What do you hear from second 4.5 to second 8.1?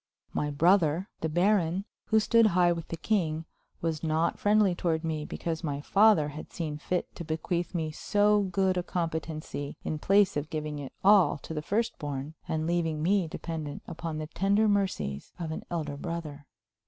toward me because my father had seen fit to bequeath me